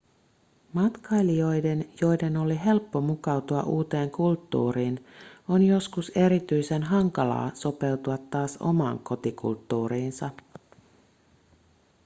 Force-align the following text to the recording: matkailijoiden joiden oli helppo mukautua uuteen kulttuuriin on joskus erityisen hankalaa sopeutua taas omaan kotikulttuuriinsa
matkailijoiden 0.73 1.85
joiden 2.01 2.37
oli 2.37 2.59
helppo 2.65 3.01
mukautua 3.01 3.61
uuteen 3.63 4.11
kulttuuriin 4.11 5.05
on 5.47 5.63
joskus 5.63 6.09
erityisen 6.15 6.83
hankalaa 6.83 7.51
sopeutua 7.53 8.17
taas 8.17 8.57
omaan 8.59 8.99
kotikulttuuriinsa 8.99 10.29